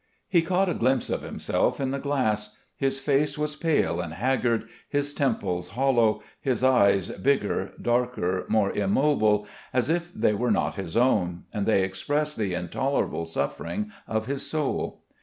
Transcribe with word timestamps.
He 0.27 0.41
caught 0.41 0.67
a 0.67 0.73
glimpse 0.73 1.11
of 1.11 1.21
himself 1.21 1.79
in 1.79 1.91
the 1.91 1.99
glass. 1.99 2.57
His 2.75 2.99
face 2.99 3.37
was 3.37 3.55
pale 3.55 4.01
and 4.01 4.13
haggard, 4.15 4.67
his 4.89 5.13
temples 5.13 5.67
hollow, 5.77 6.23
his 6.39 6.63
eyes 6.63 7.09
bigger, 7.11 7.73
darker, 7.79 8.47
more 8.49 8.71
immobile, 8.71 9.45
as 9.71 9.91
if 9.91 10.11
they 10.15 10.33
were 10.33 10.49
not 10.49 10.73
his 10.73 10.97
own, 10.97 11.43
and 11.53 11.67
they 11.67 11.83
expressed 11.83 12.35
the 12.39 12.55
intolerable 12.55 13.25
suffering 13.25 13.91
of 14.07 14.25
his 14.25 14.43
soul. 14.49 15.03